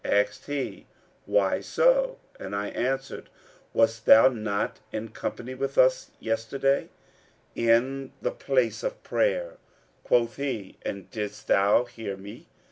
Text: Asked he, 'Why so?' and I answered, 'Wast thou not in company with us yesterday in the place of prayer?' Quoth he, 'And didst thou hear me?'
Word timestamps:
Asked 0.03 0.47
he, 0.47 0.87
'Why 1.27 1.59
so?' 1.59 2.17
and 2.39 2.55
I 2.55 2.69
answered, 2.69 3.29
'Wast 3.71 4.07
thou 4.07 4.29
not 4.29 4.79
in 4.91 5.09
company 5.09 5.53
with 5.53 5.77
us 5.77 6.09
yesterday 6.19 6.89
in 7.53 8.11
the 8.19 8.31
place 8.31 8.81
of 8.81 9.03
prayer?' 9.03 9.57
Quoth 10.03 10.37
he, 10.37 10.79
'And 10.83 11.11
didst 11.11 11.45
thou 11.49 11.83
hear 11.85 12.17
me?' 12.17 12.47